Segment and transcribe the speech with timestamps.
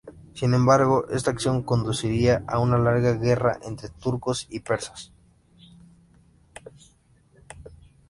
[0.33, 5.13] Sin embargo, esta acción conduciría a una larga guerra entre turcos y persas.